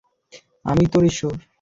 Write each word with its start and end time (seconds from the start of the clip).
আমিই 0.65 0.87
তোর 0.93 1.03
ঈশ্বর। 1.05 1.33